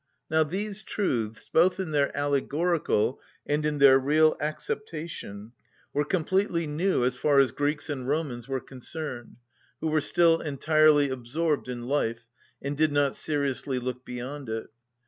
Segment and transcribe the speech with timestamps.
[0.31, 5.51] Now these truths, both in their allegorical and in their real acceptation,
[5.93, 9.35] were completely new as far as Greeks and Romans were concerned,
[9.79, 12.25] who were still entirely absorbed in life,
[12.63, 14.71] and did not seriously look beyond it.